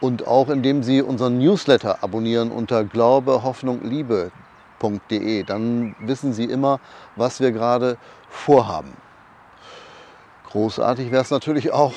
Und 0.00 0.26
auch 0.26 0.48
indem 0.48 0.82
Sie 0.82 1.02
unseren 1.02 1.38
Newsletter 1.38 2.02
abonnieren 2.02 2.50
unter 2.50 2.84
Glaube, 2.84 3.42
Hoffnung, 3.42 3.82
Liebe.de. 3.84 5.42
Dann 5.44 5.94
wissen 6.00 6.32
Sie 6.32 6.44
immer, 6.44 6.80
was 7.16 7.40
wir 7.40 7.52
gerade 7.52 7.98
vorhaben. 8.28 8.96
Großartig 10.52 11.10
wäre 11.10 11.22
es 11.22 11.30
natürlich 11.30 11.72
auch, 11.72 11.94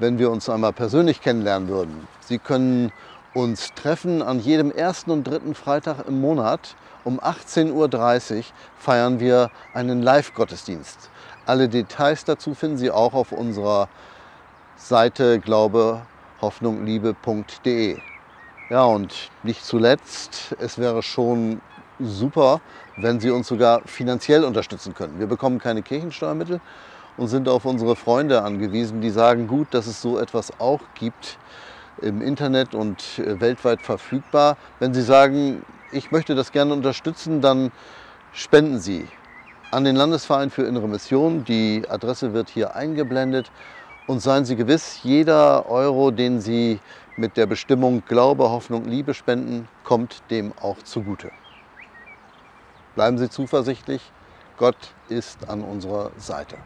wenn 0.00 0.18
wir 0.18 0.28
uns 0.32 0.48
einmal 0.48 0.72
persönlich 0.72 1.20
kennenlernen 1.20 1.68
würden. 1.68 2.08
Sie 2.18 2.40
können 2.40 2.90
uns 3.34 3.72
treffen 3.74 4.20
an 4.20 4.40
jedem 4.40 4.72
ersten 4.72 5.12
und 5.12 5.22
dritten 5.22 5.54
Freitag 5.54 6.08
im 6.08 6.20
Monat. 6.20 6.74
Um 7.04 7.20
18.30 7.20 7.70
Uhr 8.38 8.44
feiern 8.78 9.20
wir 9.20 9.48
einen 9.74 10.02
Live-Gottesdienst. 10.02 11.08
Alle 11.46 11.68
Details 11.68 12.24
dazu 12.24 12.54
finden 12.54 12.78
Sie 12.78 12.90
auch 12.90 13.14
auf 13.14 13.30
unserer 13.30 13.88
Seite 14.76 15.38
glaube, 15.38 16.00
Hoffnung, 16.40 16.84
Liebe.de. 16.84 17.98
Ja, 18.70 18.82
und 18.82 19.30
nicht 19.44 19.64
zuletzt, 19.64 20.56
es 20.58 20.78
wäre 20.78 21.04
schon 21.04 21.60
super, 22.00 22.60
wenn 22.96 23.20
Sie 23.20 23.30
uns 23.30 23.46
sogar 23.46 23.82
finanziell 23.84 24.42
unterstützen 24.42 24.94
können. 24.94 25.20
Wir 25.20 25.28
bekommen 25.28 25.60
keine 25.60 25.82
Kirchensteuermittel 25.82 26.60
und 27.16 27.28
sind 27.28 27.48
auf 27.48 27.64
unsere 27.64 27.96
Freunde 27.96 28.42
angewiesen, 28.42 29.00
die 29.00 29.10
sagen, 29.10 29.46
gut, 29.46 29.68
dass 29.72 29.86
es 29.86 30.02
so 30.02 30.18
etwas 30.18 30.58
auch 30.58 30.80
gibt 30.94 31.38
im 32.02 32.20
Internet 32.22 32.74
und 32.74 33.18
äh, 33.18 33.40
weltweit 33.40 33.80
verfügbar. 33.80 34.56
Wenn 34.80 34.94
Sie 34.94 35.02
sagen, 35.02 35.64
ich 35.92 36.10
möchte 36.10 36.34
das 36.34 36.52
gerne 36.52 36.72
unterstützen, 36.72 37.40
dann 37.40 37.70
spenden 38.32 38.80
Sie 38.80 39.06
an 39.70 39.84
den 39.84 39.96
Landesverein 39.96 40.50
für 40.50 40.62
Innere 40.62 40.88
Mission. 40.88 41.44
Die 41.44 41.84
Adresse 41.88 42.32
wird 42.32 42.48
hier 42.48 42.74
eingeblendet. 42.74 43.50
Und 44.06 44.20
seien 44.20 44.44
Sie 44.44 44.54
gewiss, 44.54 45.00
jeder 45.02 45.68
Euro, 45.70 46.10
den 46.10 46.40
Sie 46.40 46.78
mit 47.16 47.36
der 47.36 47.46
Bestimmung 47.46 48.02
Glaube, 48.06 48.50
Hoffnung, 48.50 48.84
Liebe 48.84 49.14
spenden, 49.14 49.66
kommt 49.82 50.22
dem 50.30 50.52
auch 50.60 50.76
zugute. 50.82 51.30
Bleiben 52.94 53.16
Sie 53.18 53.30
zuversichtlich, 53.30 54.02
Gott 54.58 54.76
ist 55.08 55.48
an 55.48 55.62
unserer 55.62 56.10
Seite. 56.18 56.56